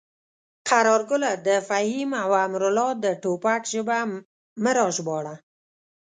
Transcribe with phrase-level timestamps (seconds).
[0.69, 3.99] قراره ګله د فهیم او امرالله د ټوپک ژبه
[4.63, 5.35] مه راژباړه.